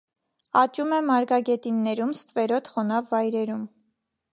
Աճում 0.61 0.95
է 0.97 1.01
մարգագետիններում, 1.09 2.17
ստվերոտ, 2.21 2.73
խոնավ 2.77 3.15
վայրերում։ 3.15 3.67